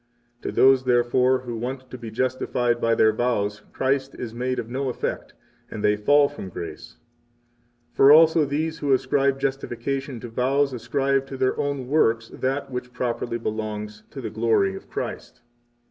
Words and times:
42 0.41 0.49
To 0.49 0.55
those, 0.55 0.83
therefore, 0.85 1.39
who 1.41 1.55
want 1.55 1.91
to 1.91 1.95
be 1.95 2.09
justified 2.09 2.81
by 2.81 2.95
their 2.95 3.13
vows 3.13 3.61
Christ 3.71 4.15
is 4.15 4.33
made 4.33 4.57
of 4.57 4.67
no 4.67 4.89
effect, 4.89 5.35
and 5.69 5.83
they 5.83 5.95
fall 5.95 6.27
from 6.27 6.49
grace. 6.49 6.97
43 7.93 7.97
For 7.97 8.11
also 8.11 8.43
these 8.43 8.79
who 8.79 8.93
ascribe 8.93 9.39
justification 9.39 10.19
to 10.21 10.27
vows 10.27 10.73
ascribe 10.73 11.27
to 11.27 11.37
their 11.37 11.55
own 11.59 11.87
works 11.87 12.29
that 12.29 12.71
which 12.71 12.93
properly 12.93 13.37
belongs 13.37 14.01
to 14.09 14.21
the 14.21 14.31
glory 14.31 14.75
of 14.75 14.89
Christ. 14.89 15.41